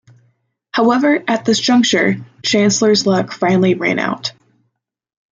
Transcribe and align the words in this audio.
However 0.73 1.23
at 1.27 1.45
this 1.45 1.59
juncture 1.59 2.15
Chancellor's 2.41 3.05
luck 3.05 3.31
finally 3.31 3.75
ran 3.75 3.99
out. 3.99 4.31